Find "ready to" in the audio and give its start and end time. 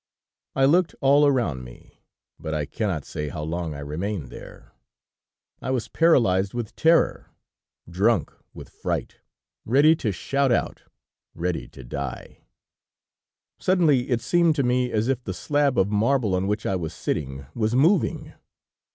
9.63-10.11, 11.35-11.83